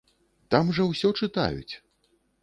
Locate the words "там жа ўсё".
0.53-1.11